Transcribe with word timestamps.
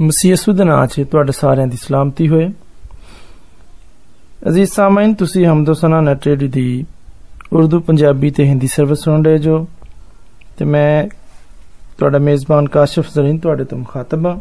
ਮਸੀਹ 0.00 0.30
ਯਿਸੂ 0.30 0.52
ਦੇ 0.52 0.64
ਨਾਮ 0.64 0.86
'ਚ 0.86 1.04
ਤੁਹਾਡੇ 1.10 1.32
ਸਾਰਿਆਂ 1.32 1.66
ਦੀ 1.66 1.76
ਸਲਾਮਤੀ 1.76 2.28
ਹੋਏ। 2.28 2.48
ਅਜ਼ੀਜ਼ 4.48 4.70
ਸਾਮਾਈਨ, 4.70 5.14
ਤੁਸੀਂ 5.14 5.46
ਹਮਦੋ 5.46 5.74
ਸਨਾ 5.74 6.00
ਨੈਟ 6.00 6.24
ਰੇਡੀਓ 6.26 6.48
ਦੀ 6.48 6.86
ਉਰਦੂ, 7.52 7.80
ਪੰਜਾਬੀ 7.80 8.30
ਤੇ 8.30 8.44
ਹਿੰਦੀ 8.44 8.66
ਸਰਵਿਸ 8.66 8.98
ਸੁਣ 8.98 9.24
ਰਹੇ 9.24 9.38
ਜੋ। 9.38 9.68
ਤੇ 10.56 10.64
ਮੈਂ 10.64 11.08
ਤੁਹਾਡਾ 11.98 12.18
ਮੇਜ਼ਬਾਨ 12.18 12.68
ਕਾਸ਼ਫ 12.68 13.06
ਜ਼ਰੀਨ 13.14 13.38
ਤੁਹਾਡੇ 13.38 13.64
ਤੋਂ 13.64 13.78
ਮੁਖਾਤਬ 13.78 14.26
ਹਾਂ। 14.26 14.36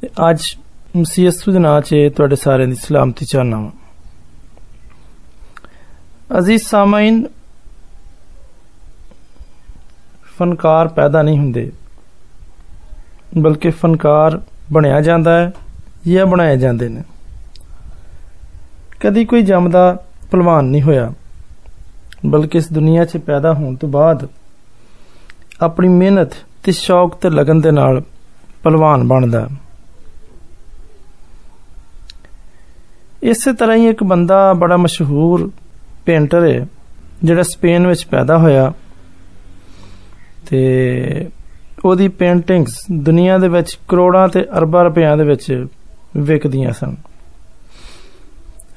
ਤੇ 0.00 0.08
ਅੱਜ 0.30 0.40
ਮਸੀਹ 0.96 1.24
ਯਿਸੂ 1.24 1.52
ਦੇ 1.52 1.58
ਨਾਮ 1.58 1.80
'ਚ 1.80 1.96
ਤੁਹਾਡੇ 2.16 2.36
ਸਾਰਿਆਂ 2.36 2.68
ਦੀ 2.68 2.74
ਸਲਾਮਤੀ 2.74 3.26
ਚਾਹਨਾ 3.26 3.56
ਹਾਂ। 3.56 3.70
ਅਜ਼ੀਜ਼ 6.38 6.62
ਸਾਮਾਈਨ, 6.62 7.26
ਫਨਕਾਰ 10.38 10.88
ਪੈਦਾ 10.88 11.22
ਨਹੀਂ 11.22 11.38
ਹੁੰਦੇ, 11.38 11.72
ਬਲਕਿ 13.38 13.70
ਫਨਕਾਰ 13.70 14.42
ਬਣਿਆ 14.72 15.00
ਜਾਂਦਾ 15.00 15.38
ਹੈ 15.38 15.52
ਜਾਂ 16.08 16.26
ਬਣਾਏ 16.26 16.56
ਜਾਂਦੇ 16.56 16.88
ਨੇ। 16.88 17.02
ਕਦੀ 19.00 19.24
ਕੋਈ 19.24 19.42
ਜੰਮਦਾ 19.42 19.92
ਪਹਿਲਵਾਨ 20.30 20.64
ਨਹੀਂ 20.64 20.82
ਹੋਇਆ, 20.82 21.12
ਬਲਕਿ 22.26 22.58
ਇਸ 22.58 22.72
ਦੁਨੀਆ 22.72 23.04
'ਚ 23.04 23.16
ਪੈਦਾ 23.16 23.52
ਹੋਣ 23.54 23.74
ਤੋਂ 23.76 23.88
ਬਾਅਦ 23.88 24.26
ਆਪਣੀ 25.62 25.88
ਮਿਹਨਤ 25.88 26.34
ਤੇ 26.64 26.72
ਸ਼ੌਕ 26.72 27.14
ਤੇ 27.14 27.30
ਲਗਨ 27.30 27.60
ਦੇ 27.60 27.70
ਨਾਲ 27.70 28.00
ਪਹਿਲਵਾਨ 28.62 29.06
ਬਣਦਾ 29.08 29.48
ਇਸੇ 33.22 33.52
ਤਰ੍ਹਾਂ 33.52 33.76
ਹੀ 33.76 33.88
ਇੱਕ 33.88 34.02
ਬੰਦਾ 34.04 34.52
ਬੜਾ 34.52 34.76
ਮਸ਼ਹੂਰ 34.76 35.50
ਪੇਂਟਰ 36.06 36.44
ਹੈ, 36.44 36.66
ਜਿਹੜਾ 37.24 37.42
ਸਪੇਨ 37.42 37.86
ਵਿੱਚ 37.86 38.04
ਪੈਦਾ 38.06 38.38
ਹੋਇਆ 38.38 38.72
ਤੇ 40.50 41.28
ਉਹਦੀ 41.84 42.08
ਪੇਂਟਿੰਗਸ 42.08 42.78
ਦੁਨੀਆ 42.92 43.38
ਦੇ 43.38 43.48
ਵਿੱਚ 43.48 43.78
ਕਰੋੜਾਂ 43.88 44.28
ਤੇ 44.28 44.40
ਅਰਬਾਂ 44.58 44.84
ਰੁਪਈਆਂ 44.84 45.16
ਦੇ 45.16 45.24
ਵਿੱਚ 45.24 45.66
ਵਿਕਦੀਆਂ 46.16 46.72
ਸਨ। 46.72 46.96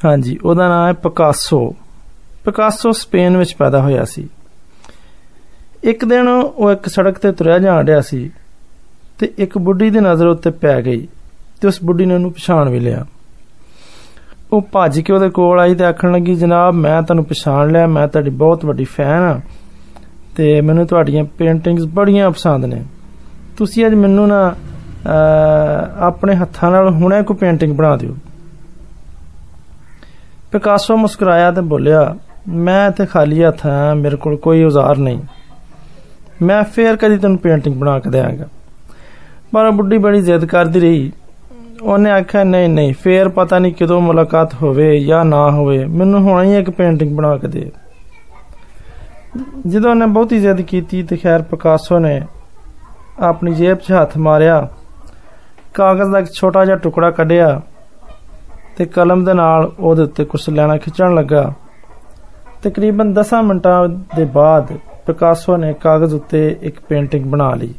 ਹਾਂਜੀ, 0.05 0.37
ਉਹਦਾ 0.43 0.67
ਨਾਮ 0.67 0.87
ਹੈ 0.87 0.93
ਪਿਕਾਸੋ। 0.93 1.75
ਪਿਕਾਸੋ 2.45 2.91
ਸਪੇਨ 2.91 3.37
ਵਿੱਚ 3.37 3.55
ਪੈਦਾ 3.55 3.81
ਹੋਇਆ 3.81 4.05
ਸੀ। 4.05 4.29
ਇੱਕ 5.83 6.05
ਦਿਨ 6.05 6.27
ਉਹ 6.27 6.71
ਇੱਕ 6.71 6.87
ਸੜਕ 6.87 7.17
ਤੇ 7.17 7.31
ਤੁਰਿਆ 7.31 7.59
ਜਾਣ 7.59 7.85
ਰਿਹਾ 7.85 8.01
ਸੀ 8.01 8.31
ਤੇ 9.19 9.33
ਇੱਕ 9.37 9.57
ਬੁੱਢੀ 9.57 9.89
ਦੀ 9.89 9.99
ਨਜ਼ਰ 9.99 10.27
ਉੱਤੇ 10.27 10.51
ਪੈ 10.51 10.81
ਗਈ 10.81 11.07
ਤੇ 11.61 11.67
ਉਸ 11.67 11.83
ਬੁੱਢੀ 11.83 12.05
ਨੇ 12.05 12.13
ਉਹਨੂੰ 12.13 12.31
ਪਛਾਣ 12.31 12.69
ਵੀ 12.69 12.79
ਲਿਆ। 12.79 13.05
ਉਹ 14.53 14.61
ਭੱਜ 14.71 14.99
ਕੇ 14.99 15.13
ਉਹਦੇ 15.13 15.29
ਕੋਲ 15.29 15.59
ਆਈ 15.59 15.75
ਤੇ 15.75 15.85
ਆਖਣ 15.85 16.11
ਲੱਗੀ, 16.11 16.35
ਜਨਾਬ, 16.35 16.73
ਮੈਂ 16.73 17.01
ਤੁਹਾਨੂੰ 17.01 17.25
ਪਛਾਣ 17.25 17.71
ਲਿਆ, 17.71 17.87
ਮੈਂ 17.87 18.07
ਤੁਹਾਡੀ 18.07 18.29
ਬਹੁਤ 18.29 18.65
ਵੱਡੀ 18.65 18.83
ਫੈਨ 18.83 19.23
ਆ 19.23 19.39
ਤੇ 20.35 20.59
ਮੈਨੂੰ 20.61 20.85
ਤੁਹਾਡੀਆਂ 20.87 21.23
ਪੇਂਟਿੰਗਸ 21.37 21.85
ਬੜੀਆਂ 21.85 22.29
ਪਸੰਦ 22.31 22.65
ਨੇ। 22.65 22.81
ਤੁਸੀਂ 23.57 23.85
ਅੱਜ 23.85 23.93
ਮੈਨੂੰ 23.93 24.27
ਨਾ 24.27 24.55
ਆਪਣੇ 25.99 26.35
ਹੱਥਾਂ 26.35 26.71
ਨਾਲ 26.71 26.89
ਹੁਣੇ 26.93 27.21
ਕੋਈ 27.23 27.37
ਪੇਂਟਿੰਗ 27.37 27.75
ਬਣਾ 27.75 27.95
ਦਿਓ। 27.97 28.15
ਪਿਕਾਸੋ 30.51 30.95
ਮੁਸਕਰਾਇਆ 30.97 31.51
ਤੇ 31.51 31.61
ਬੋਲਿਆ, 31.63 32.15
ਮੈਂ 32.47 32.89
ਤੇ 32.91 33.05
ਖਾਲੀ 33.05 33.43
ਹੱਥ 33.43 33.65
ਹਾਂ, 33.65 33.95
ਮੇਰੇ 33.95 34.15
ਕੋਲ 34.15 34.35
ਕੋਈ 34.37 34.63
ਔਜ਼ਾਰ 34.63 34.97
ਨਹੀਂ। 34.97 35.19
ਮੈਂ 36.41 36.63
ਫੇਰ 36.65 36.95
ਕਦੀ 36.95 37.17
ਤੈਨੂੰ 37.17 37.37
ਪੇਂਟਿੰਗ 37.37 37.75
ਬਣਾ 37.75 37.99
ਕੇ 37.99 38.09
ਦੇਵਾਂਗਾ 38.09 38.47
ਪਰ 39.53 39.69
ਬੁੱਢੀ 39.71 39.97
ਬੜੀ 39.97 40.21
ਜ਼ਿੱਦ 40.21 40.45
ਕਰਦੀ 40.45 40.79
ਰਹੀ। 40.79 41.11
ਉਹਨੇ 41.81 42.11
ਆਖਿਆ, 42.11 42.43
ਨਹੀਂ 42.43 42.69
ਨਹੀਂ, 42.69 42.93
ਫੇਰ 42.93 43.29
ਪਤਾ 43.29 43.59
ਨਹੀਂ 43.59 43.73
ਕਦੋਂ 43.73 44.01
ਮੁਲਾਕਾਤ 44.01 44.53
ਹੋਵੇ 44.53 44.99
ਜਾਂ 44.99 45.23
ਨਾ 45.25 45.49
ਹੋਵੇ, 45.51 45.85
ਮੈਨੂੰ 45.85 46.21
ਹੁਣੇ 46.21 46.47
ਹੀ 46.47 46.59
ਇੱਕ 46.59 46.69
ਪੇਂਟਿੰਗ 46.69 47.15
ਬਣਾ 47.17 47.37
ਕੇ 47.37 47.47
ਦੇ। 47.47 47.71
ਜਦੋਂ 49.67 49.89
ਉਹਨੇ 49.89 50.05
ਬਹੁਤੀ 50.05 50.39
ਜ਼ਿੱਦ 50.39 50.61
ਕੀਤੀ 50.61 51.01
ਤੇ 51.03 51.17
ਖੈਰ 51.17 51.41
ਪਿਕਾਸੋ 51.41 51.99
ਨੇ 51.99 52.21
ਆਪਣੀ 53.19 53.53
ਜੇਬ 53.53 53.77
'ਚ 53.77 53.91
ਹੱਥ 53.91 54.17
ਮਾਰਿਆ, 54.17 54.67
ਕਾਗਜ਼ 55.73 56.11
ਦਾ 56.11 56.19
ਇੱਕ 56.19 56.29
ਛੋਟਾ 56.31 56.65
ਜਿਹਾ 56.65 56.75
ਟੁਕੜਾ 56.77 57.09
ਕੱਢਿਆ 57.11 57.61
ਤੇ 58.77 58.85
ਕਲਮ 58.85 59.23
ਦੇ 59.25 59.33
ਨਾਲ 59.33 59.71
ਉਹਦੇ 59.79 60.01
ਉੱਤੇ 60.01 60.25
ਕੁਝ 60.25 60.49
ਲੈਣਾ 60.49 60.77
ਖਿੱਚਣ 60.77 61.15
ਲੱਗਾ। 61.15 61.51
ਤਕਰੀਬਨ 62.63 63.13
10 63.13 63.41
ਮਿੰਟਾਂ 63.43 63.87
ਦੇ 64.15 64.25
ਬਾਅਦ 64.25 64.77
ਪਿਕਾਸੋ 65.05 65.57
ਨੇ 65.57 65.73
ਕਾਗਜ਼ 65.73 66.13
ਉੱਤੇ 66.13 66.47
ਇੱਕ 66.61 66.79
ਪੇਂਟਿੰਗ 66.79 67.25
ਬਣਾ 67.25 67.53
ਲਈ 67.53 67.73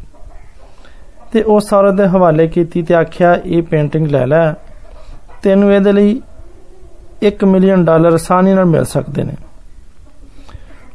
ਤੇ 1.32 1.42
ਉਹ 1.42 1.60
ਸਾਰੇ 1.60 1.92
ਦੇ 1.92 2.06
ਹਵਾਲੇ 2.06 2.48
ਕੀਤੀ 2.48 2.82
ਤੇ 2.82 2.94
ਆਖਿਆ, 2.94 3.34
ਇਹ 3.44 3.62
ਪੇਂਟਿੰਗ 3.62 4.06
ਲੈ 4.06 4.26
ਲੈ, 4.26 4.52
ਤੈਨੂੰ 5.42 5.72
ਇਹਦੇ 5.72 5.92
ਲਈ 5.92 6.20
1 7.22 7.44
ਮਿਲੀਅਨ 7.44 7.84
ਡਾਲਰ 7.84 8.12
ਆਸਾਨੀ 8.12 8.52
ਨਾਲ 8.54 8.64
ਮਿਲ 8.64 8.84
ਸਕਦੇ 8.84 9.24
ਨੇ। 9.24 9.34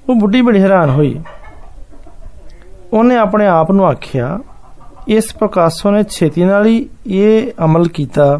ਉਹ 0.10 0.16
ਬੁੱਢੀ 0.16 0.42
ਬੜੀ 0.42 0.62
ਹੈਰਾਨ 0.62 0.90
ਹੋਈ। 0.90 1.22
ਉਹਨੇ 2.94 3.18
ਆਪਣੇ 3.18 3.48
ਆਪ 3.48 3.72
ਨੂੰ 3.72 3.86
ਆਖਿਆ, 3.86 4.40
ਇਸ 5.08 5.34
ਪਿਕਾਸੋ 5.36 5.92
ਨੇ 5.92 6.04
ਛੇਤੀ 6.04 6.44
ਨਾਲ 6.44 6.66
ਹੀ 6.66 6.90
ਇਹ 7.08 7.52
ਅਮਲ 7.64 7.88
ਕੀਤਾ 7.88 8.40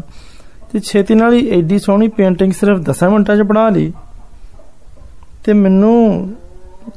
ਤੇ 0.72 0.80
ਛੇਤੀ 0.80 1.14
ਨਾਲ 1.14 1.32
ਹੀ 1.32 1.58
ਐਡੀ 1.58 1.78
ਸੋਹਣੀ 1.78 2.08
ਪੇਂਟਿੰਗ 2.08 2.52
ਸਿਰਫ 2.52 2.78
10 2.78 3.08
ਮਿੰਟਾਂ 3.08 3.36
'ਚ 3.36 3.40
ਬਣਾ 3.40 3.68
ਲਈ। 3.68 3.92
ਤੇ 5.44 5.52
ਮੈਨੂੰ 5.52 6.30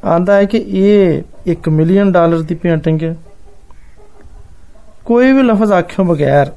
ਆਂਦਾ 0.05 0.35
ਹੈ 0.35 0.45
ਕਿ 0.45 0.63
ਇਹ 0.67 1.23
1 1.47 1.69
ਮਿਲੀਅਨ 1.69 2.11
ਡਾਲਰ 2.11 2.41
ਦੀ 2.41 2.55
ਪੇਂਟਿੰਗ 2.55 3.03
ਹੈ। 3.03 3.17
ਕੋਈ 5.05 5.31
ਵੀ 5.31 5.43
ਲਫ਼ਜ਼ 5.43 5.71
ਆਖਿਓ 5.71 6.05
ਬਗੈਰ 6.05 6.51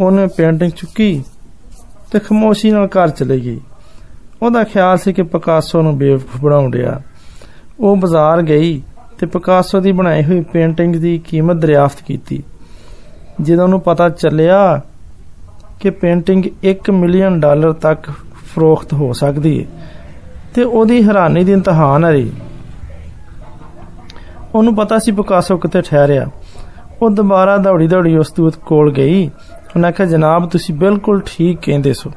ਉਹਨੇ 0.00 0.26
ਪੇਂਟਿੰਗ 0.26 0.70
ਚੁੱਕੀ 0.70 1.24
ਤੇ 2.12 2.18
ਖਮੋਸ਼ੀ 2.18 2.70
ਨਾਲ 2.70 2.86
ਘਰ 2.86 3.08
ਚਲੇ 3.08 3.40
ਗਈ। 3.40 3.60
ਉਹਦਾ 4.42 4.64
ਖਿਆਲ 4.64 4.98
ਸੀ 4.98 5.12
ਕਿ 5.12 5.22
ਪਿਕਾਸੋ 5.22 5.82
ਨੂੰ 5.82 5.98
ਬੇਵਕੂਫ 5.98 6.40
ਬਣਾਉਣ 6.40 6.72
ਰਿਹਾ 6.72 7.00
ਉਹ 7.80 7.96
ਬਾਜ਼ਾਰ 7.96 8.42
ਗਈ 8.42 8.82
ਤੇ 9.18 9.26
ਪਿਕਾਸੋ 9.26 9.80
ਦੀ 9.80 9.92
ਬਣਾਈ 9.92 10.24
ਹੋਈ 10.24 10.40
ਪੇਂਟਿੰਗ 10.40 10.96
ਦੀ 10.96 11.18
ਕੀਮਤ 11.18 11.56
ਦਰਿਆਫਤ 11.56 12.02
ਕੀਤੀ 12.02 12.42
ਜਦੋਂ 13.40 13.64
ਉਹਨੂੰ 13.64 13.80
ਪਤਾ 13.80 14.08
ਚੱਲਿਆ 14.08 14.80
ਕਿ 15.80 15.90
ਪੇਂਟਿੰਗ 15.90 16.44
1 16.64 16.92
ਮਿਲੀਅਨ 16.92 17.40
ਡਾਲਰ 17.40 17.72
ਤੱਕ 17.72 18.10
ਫਰੋਖਤ 18.54 18.92
ਹੋ 18.92 19.12
ਸਕਦੀ 19.12 19.64
ਹੈ 19.64 19.68
ਤੇ 20.54 20.62
ਉਹਦੀ 20.62 21.02
ਹੈਰਾਨੀ 21.02 21.44
ਦੀ 21.44 21.52
ਇੰਤਹਾ 21.52 21.98
ਨਾ 21.98 22.10
ਰਹੀ 22.10 22.32
ਉਹਨੂੰ 24.54 24.74
ਪਤਾ 24.76 24.98
ਸੀ 24.98 25.12
ਪਿਕਾਸੋ 25.12 25.56
ਕਿੱਥੇ 25.56 25.82
ਠਹਿਰਿਆ। 25.82 26.26
ਉਹ 27.02 27.10
ਦੁਬਾਰਾ 27.10 27.56
ਦੌੜੀ 27.56 27.86
ਦੌੜੀ 27.86 28.16
ਉਸ 28.16 28.32
ਦੂਤ 28.36 28.56
ਕੋਲ 28.56 28.92
ਗਈ। 28.92 29.26
ਉਹਨਾਂ 29.76 29.92
ਕਿਹਾ, 29.92 30.08
ਜਨਾਬ, 30.08 30.48
ਤੁਸੀਂ 30.48 30.74
ਬਿਲਕੁਲ 30.74 31.22
ਠੀਕ 31.26 31.58
ਕਹਿੰਦੇ 31.62 31.92
ਸੋ। 31.92 32.10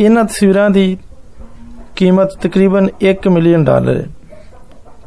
ਇਹਨਾਂ 0.00 0.24
ਤਸਵੀਰਾਂ 0.24 0.70
ਦੀ 0.70 0.98
ਕੀਮਤ 1.96 2.30
ਤਕਰੀਬਨ 2.42 2.88
1 3.02 3.28
ਮਿਲੀਅਨ 3.30 3.64
ਡਾਲਰ 3.64 3.96
ਹੈ। 3.96 4.06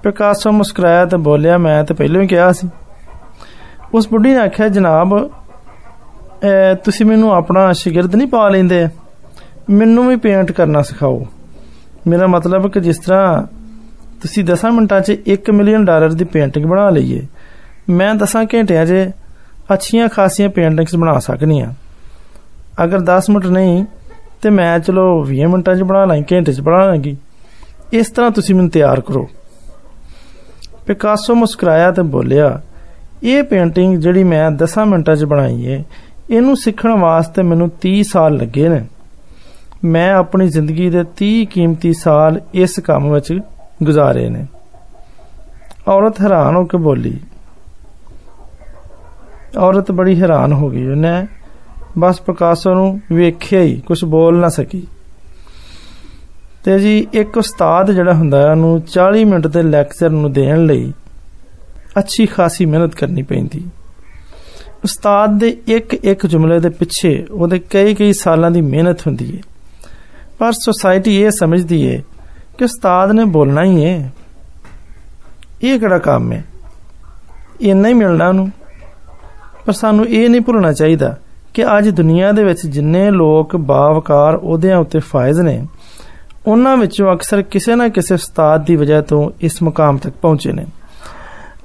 ਪਿਕਾਸੋ 0.03 0.51
ਮੁਸਕਰਾਇਆ 0.51 1.05
ਤੇ 1.05 1.17
ਬੋਲਿਆ, 1.17 1.57
ਮੈਂ 1.57 1.83
ਤਾਂ 1.83 1.95
ਪਹਿਲਾਂ 1.95 2.21
ਹੀ 2.21 2.27
ਕਿਹਾ 2.27 2.51
ਸੀ। 2.51 2.67
ਉਸ 3.93 4.07
ਬੁੱਢੀ 4.09 4.29
ਨੇ 4.29 4.39
ਆਖਿਆ, 4.39 4.67
ਜਨਾਬ 4.67 5.17
ਤੁਸੀਂ 6.83 7.05
ਮੈਨੂੰ 7.05 7.31
ਆਪਣਾ 7.33 7.71
ਸ਼ਾਗਿਰਦ 7.73 8.15
ਨਹੀਂ 8.15 8.27
ਪਾ 8.27 8.47
ਲੈਂਦੇ। 8.49 8.87
ਮੈਨੂੰ 9.69 10.07
ਵੀ 10.07 10.15
ਪੇਂਟ 10.15 10.51
ਕਰਨਾ 10.51 10.81
ਸਿਖਾਓ। 10.81 11.25
ਮੇਰਾ 12.07 12.27
ਮਤਲਬ 12.27 12.69
ਕਿ 12.71 12.79
ਜਿਸ 12.79 12.97
ਤਰ੍ਹਾਂ 12.97 13.43
ਤੁਸੀਂ 14.21 14.43
10 14.45 14.71
ਮਿੰਟਾਂ 14.71 14.99
'ਚ 15.01 15.15
1 15.27 15.51
ਮਿਲੀਅਨ 15.51 15.85
ਡਾਲਰ 15.85 16.13
ਦੀ 16.13 16.25
ਪੇਂਟਿੰਗ 16.25 16.65
ਬਣਾ 16.65 16.89
ਲਈਏ, 16.89 17.21
ਮੈਂ 17.89 18.13
10 18.15 18.45
ਘੰਟਿਆਂ 18.53 18.85
'ਚ 18.85 19.09
ਅੱਛੀਆਂ 19.73 20.07
ਖਾਸੀਆਂ 20.09 20.49
ਪੇਂਟਿੰਗਸ 20.49 20.95
ਬਣਾ 20.95 21.17
ਸਕਨੀ 21.19 21.61
ਆ 21.61 21.71
ਅਗਰ 22.83 22.99
10 23.09 23.29
ਮਿੰਟ 23.29 23.45
ਨਹੀਂ, 23.47 23.85
ਤੇ 24.41 24.49
ਮੈਂ 24.49 24.79
ਚਲੋ 24.79 25.05
20 25.25 25.47
ਮਿੰਟਾਂ 25.47 25.75
'ਚ 25.75 25.83
ਬਣਾ 25.83 26.03
ਲਾਂ, 26.05 26.17
ਘੰਟੇ 26.33 26.53
'ਚ 26.53 26.61
ਬਣਾ 26.61 26.85
ਲਾਂਗੀ। 26.85 27.15
ਇਸ 27.93 28.09
ਤਰ੍ਹਾਂ 28.11 28.31
ਤੁਸੀਂ 28.31 28.55
ਮੈਨੂੰ 28.55 28.71
ਤਿਆਰ 28.71 29.01
ਕਰੋ। 29.01 29.27
ਪਿਕਾਸੋ 30.87 31.35
ਮੁਸਕਰਾਇਆ 31.35 31.91
ਤੇ 31.91 32.01
ਬੋਲਿਆ, 32.01 32.59
ਇਹ 33.23 33.43
ਪੇਂਟਿੰਗ 33.43 33.97
ਜਿਹੜੀ 33.97 34.23
ਮੈਂ 34.23 34.49
10 34.51 34.85
ਮਿੰਟਾਂ 34.85 35.15
'ਚ 35.15 35.25
ਬਣਾਈ 35.25 35.65
ਏ, 35.65 35.83
ਇਹਨੂੰ 36.29 36.55
ਸਿੱਖਣ 36.57 36.99
ਵਾਸਤੇ 36.99 37.43
ਮੈਨੂੰ 37.43 37.69
30 37.81 38.03
ਸਾਲ 38.03 38.35
ਲੱਗੇ 38.37 38.69
ਨੇ। 38.69 38.81
ਮੈਂ 39.83 40.13
ਆਪਣੀ 40.13 40.47
ਜ਼ਿੰਦਗੀ 40.47 40.89
ਦੇ 40.89 41.03
30 41.17 41.45
ਕੀਮਤੀ 41.45 41.93
ਸਾਲ 41.93 42.39
ਇਸ 42.53 42.79
ਕੰਮ 42.79 43.11
ਵਿੱਚ 43.11 43.33
ਗੁਜ਼ਾਰੇ 43.83 44.29
ਨੇ। 44.29 44.45
ਔਰਤ 45.87 46.21
ਹੈਰਾਨ 46.21 46.55
ਹੋ 46.55 46.65
ਕੇ 46.65 46.77
ਬੋਲੀ, 46.77 47.19
ਔਰਤ 49.57 49.91
ਬੜੀ 49.91 50.21
ਹੈਰਾਨ 50.21 50.53
ਹੋ 50.53 50.69
ਗਈ 50.69 50.85
ਉਹਨੇ। 50.87 51.25
ਬਸ 51.99 52.19
ਪਿਕਾਸੋ 52.21 52.73
ਨੂੰ 52.73 53.01
ਵੇਖਿਆ 53.11 53.61
ਹੀ 53.61 53.79
ਕੁਝ 53.79 54.03
ਬੋਲ 54.05 54.37
ਨਾ 54.37 54.49
ਸਕੀ। 54.49 54.81
ਤੇ 56.63 56.79
ਜੀ 56.79 57.07
ਇੱਕ 57.13 57.37
ਉਸਤਾਦ 57.37 57.91
ਜਿਹੜਾ 57.91 58.13
ਹੁੰਦਾ 58.13 58.51
ਉਹਨੂੰ 58.51 58.83
40 58.97 59.23
ਮਿੰਟ 59.23 59.47
ਦੇ 59.47 59.61
ਲੈਕਚਰ 59.61 60.09
ਨੂੰ 60.09 60.33
ਦੇਣ 60.33 60.65
ਲਈ 60.65 60.93
ਅੱਛੀ 61.99 62.25
ਖਾਸੀ 62.25 62.65
ਮਿਹਨਤ 62.65 62.95
ਕਰਨੀ 62.95 63.21
ਪੈਂਦੀ। 63.21 63.65
ਉਸਤਾਦ 64.83 65.39
ਦੇ 65.39 65.57
ਇੱਕ 65.67 65.93
ਇੱਕ 65.93 66.25
ਜੁਮਲੇ 66.25 66.59
ਦੇ 66.59 66.69
ਪਿੱਛੇ 66.69 67.25
ਉਹਦੇ 67.31 67.59
ਕਈ 67.59 67.93
ਕਈ 67.93 68.13
ਸਾਲਾਂ 68.13 68.51
ਦੀ 68.51 68.61
ਮਿਹਨਤ 68.61 68.99
ਹੁੰਦੀ 69.01 69.37
ਹੈ 69.37 69.41
ਪਰ 70.39 70.51
ਸੋਸਾਇਟੀ 70.51 71.21
ਇਹ 71.21 71.31
ਸਮਝਦੀ 71.31 71.95
ਹੈ 71.95 72.01
ਕਿ 72.57 72.63
ਉਸਤਾਦ 72.63 73.11
ਨੇ 73.11 73.25
ਬੋਲਣਾ 73.25 73.63
ਹੀ 73.63 73.85
ਹੈ 73.85 74.13
ਇਹ 75.63 75.79
ਕਿਹੜਾ 75.79 75.97
ਕੰਮ 75.97 76.31
ਹੈ 76.31 76.45
ਇੰਨਾ 77.61 77.87
ਹੀ 77.87 77.93
ਮਿਲਣਾ 77.93 78.27
ਉਹਨੂੰ। 78.27 78.51
ਪਰ 79.65 79.73
ਸਾਨੂੰ 79.73 80.07
ਇਹ 80.07 80.29
ਨਹੀਂ 80.29 80.41
ਭੁੱਲਣਾ 80.41 80.73
ਚਾਹੀਦਾ 80.73 81.17
ਕਿ 81.53 81.77
ਅੱਜ 81.77 81.89
ਦੁਨੀਆ 81.89 82.31
ਦੇ 82.31 82.43
ਵਿੱਚ 82.43 82.65
ਜਿੰਨੇ 82.65 83.11
ਲੋਕ 83.11 83.55
ਬਾਵਕਾਰ 83.55 84.35
ਉਹਦਿਆਂ 84.35 84.77
ਉੱਤੇ 84.77 84.99
ਫਾਇਜ਼ 84.99 85.39
ਨੇ 85.39 85.65
ਉਹਨਾਂ 86.45 86.75
ਵਿੱਚੋਂ 86.77 87.13
ਅਕਸਰ 87.13 87.41
ਕਿਸੇ 87.41 87.75
ਨਾ 87.75 87.87
ਕਿਸੇ 87.89 88.13
ਉਸਤਾਦ 88.13 88.65
ਦੀ 88.65 88.75
ਵਜ੍ਹਾ 88.75 89.01
ਤੋਂ 89.01 89.29
ਇਸ 89.41 89.61
ਮੁਕਾਮ 89.63 89.97
ਤੱਕ 89.97 90.13
ਪਹੁੰਚੇ 90.21 90.51
ਨੇ 90.51 90.65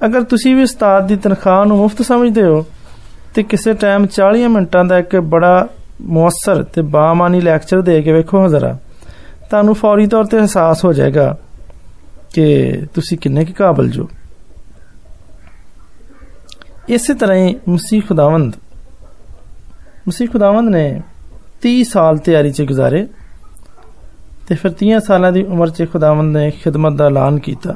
ਅਗਰ 0.05 0.23
ਤੁਸੀਂ 0.23 0.55
ਵੀ 0.55 0.63
ਉਸਤਾਦ 0.63 1.07
ਦੀ 1.07 1.15
ਤਨਖਾਹ 1.15 1.65
ਨੂੰ 1.65 1.77
ਮੁਫਤ 1.77 2.01
ਸਮਝਦੇ 2.01 2.43
ਹੋ 2.43 2.65
ਤੇ 3.35 3.43
ਕਿਸੇ 3.43 3.73
ਟਾਈਮ 3.73 4.05
40 4.13 4.47
ਮਿੰਟਾਂ 4.47 4.83
ਦਾ 4.85 4.97
ਇੱਕ 4.97 5.15
ਬੜਾ 5.27 5.67
ਮੁਅੱਸਰ 6.09 6.63
ਤੇ 6.63 6.81
ਬਾਮਾਨੀ 6.91 7.41
ਲੈਕਚਰ 7.41 7.81
ਦੇ 7.81 8.01
ਕੇ 8.01 8.13
ਵੇਖੋ 8.13 8.47
ਜ਼ਰਾ 8.47 8.77
ਤੁਹਾਨੂੰ 9.49 9.75
ਫੌਰੀ 9.75 10.07
ਤੌਰ 10.07 10.25
ਤੇ 10.25 10.39
ਅਹਿਸਾਸ 10.39 10.83
ਹੋ 10.85 10.93
ਜਾਏਗਾ 10.93 11.35
ਕਿ 12.33 12.85
ਤੁਸੀਂ 12.93 13.17
ਕਿੰਨੇ 13.17 13.45
ਕੁ 13.45 13.53
ਕਾਬਲ 13.53 13.89
ਜੋ 13.89 14.07
ਇਸੇ 16.89 17.13
ਤਰ੍ਹਾਂ 17.13 17.37
ਹੀ 17.37 17.55
ਮਸੀਹ 17.69 18.01
ਖੁਦਾਵੰਦ 18.01 18.53
ਮਸੀਹ 20.07 20.27
ਖੁਦਾਵੰਦ 20.27 20.69
ਨੇ 20.69 21.01
30 21.65 21.81
ਸਾਲ 21.83 22.17
ਤਿਆਰੀ 22.17 22.51
'ਚ 22.51 22.61
ਗੁਜ਼ਾਰੇ 22.61 23.05
ਤੇ 24.49 24.55
ਫਿਰ 24.55 24.71
30 24.71 24.99
ਸਾਲਾਂ 24.99 25.31
ਦੀ 25.31 25.43
ਉਮਰ 25.43 25.69
'ਚ 25.69 25.85
ਖੁਦਾਵੰਦ 25.93 26.37
ਨੇ 26.37 26.51
ਖਿਦਮਤ 26.51 26.93
ਦਾ 26.93 27.05
ਐਲਾਨ 27.05 27.39
ਕੀਤਾ। 27.39 27.75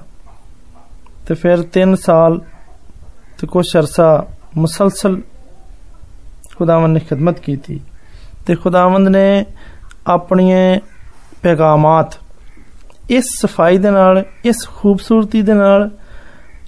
ਤੇ 1.27 1.33
ਫਿਰ 1.33 1.57
3 1.61 1.95
ਸਾਲ 1.95 2.41
ਤੇ 3.39 3.47
ਕੁਝ 3.47 3.65
ਅਰਸਾ 3.77 4.27
ਮੁਸਲਸਲ 4.57 5.21
ਖੁਦਾਵੰਦ 6.55 6.93
ਨੇ 6.93 6.99
ਖਿਦਮਤ 6.99 7.39
ਕੀਤੀ 7.39 7.81
ਤੇ 8.45 8.55
ਖੁਦਾਵੰਦ 8.55 9.07
ਨੇ 9.07 9.45
ਆਪਣੀਆਂ 10.07 10.79
ਪੈਗਾਮਾਤ 11.41 12.13
ਇਸ 13.09 13.25
ਸਫ਼ਾਈ 13.39 13.77
ਦੇ 13.77 13.91
ਨਾਲ, 13.91 14.23
ਇਸ 14.45 14.67
ਖੂਬਸੂਰਤੀ 14.67 15.41
ਦੇ 15.41 15.53
ਨਾਲ, 15.53 15.89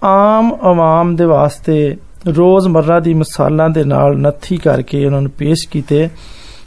ਆਮ 0.04 0.54
ਆਵਾਮ 0.54 1.16
ਦੇ 1.16 1.25
ਵਾਸਤੇ 1.25 1.98
ਰੋਜ਼ਮਰਰਾ 2.28 3.00
ਦੀ 3.00 3.13
ਮਿਸਾਲਾਂ 3.13 3.69
ਦੇ 3.69 3.84
ਨਾਲ 3.84 4.18
ਨੱਥੀ 4.18 4.57
ਕਰਕੇ 4.57 5.06
ਉਹਨਾਂ 5.06 5.22
ਨੂੰ 5.22 5.31
ਪੇਸ਼ 5.31 5.68
ਕੀਤੇ 5.69 6.10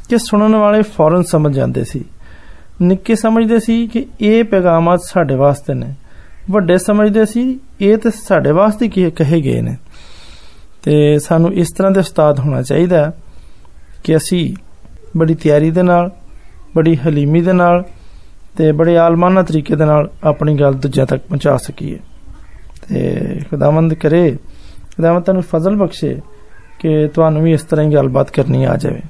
ਕਿ 0.08 0.18
ਸੁਣਨ 0.18 0.56
ਵਾਲੇ 0.56 0.82
ਫੌਰਨ 0.82 1.22
ਸਮਝ 1.22 1.54
ਜਾਂਦੇ 1.54 1.84
ਸੀ। 1.84 2.04
ਨਿੱਕੇ 2.82 3.14
ਸਮਝਦੇ 3.14 3.60
ਸੀ 3.60 3.86
ਕਿ 3.86 4.06
ਇਹ 4.20 4.44
ਪੈਗਾਮਾਤ 4.44 5.00
ਸਾਡੇ 5.02 5.34
ਵਾਸਤੇ 5.34 5.74
ਨੇ। 5.74 5.94
ਵੱਡੇ 6.50 6.78
ਸਮਝਦੇ 6.78 7.24
ਸੀ, 7.24 7.60
ਇਹ 7.80 7.98
ਤੇ 7.98 8.10
ਸਾਡੇ 8.10 8.52
ਵਾਸਤੇ 8.52 8.88
ਕੀ 8.88 9.10
ਕਹੇ 9.10 9.40
ਗਏ 9.40 9.60
ਨੇ। 9.60 9.76
ਤੇ 10.82 11.18
ਸਾਨੂੰ 11.18 11.54
ਇਸ 11.54 11.68
ਤਰ੍ਹਾਂ 11.76 11.92
ਦੇ 11.92 12.00
ਉਸਤਾਦ 12.00 12.40
ਹੋਣਾ 12.40 12.62
ਚਾਹੀਦਾ 12.62 13.12
ਕਿ 14.04 14.16
ਅਸੀਂ 14.16 14.54
ਬੜੀ 15.16 15.34
ਤਿਆਰੀ 15.34 15.70
ਦੇ 15.70 15.82
ਨਾਲ, 15.82 16.10
ਬੜੀ 16.74 16.96
ਹਲੀਮੀ 16.96 17.42
ਦੇ 17.42 17.52
ਨਾਲ 17.52 17.84
ਤੇ 18.56 18.72
ਬੜੇ 18.72 18.98
ਆਲਮਾਨਾ 18.98 19.42
ਤਰੀਕੇ 19.42 19.76
ਦੇ 19.76 19.84
ਨਾਲ 19.84 20.10
ਆਪਣੀ 20.24 20.54
ਗੱਲ 20.54 20.74
ਦੂਜਿਆਂ 20.74 21.06
ਤੱਕ 21.06 21.22
ਪਹੁੰਚਾ 21.22 21.56
ਸਕੀਏ। 21.56 21.98
ਤੇ 22.88 23.20
ਖੁਦਾਵੰਦ 23.50 23.94
ਕਰੇ, 23.94 24.36
ਖੁਦਾਵੰਦ 24.96 25.24
ਤੁਹਾਨੂੰ 25.24 25.42
ਫਜ਼ਲ 25.42 25.76
ਬਖਸ਼ੇ 25.76 26.20
ਕਿ 26.78 27.08
ਤੁਹਾਨੂੰ 27.08 27.42
ਵੀ 27.42 27.52
ਇਸ 27.52 27.62
ਤਰ੍ਹਾਂ 27.62 27.86
ਹੀ 27.86 27.94
ਗੱਲਬਾਤ 27.94 28.30
ਕਰਨੀ 28.30 28.64
ਆ 28.64 28.76
ਜਾਵੇ। 28.76 29.00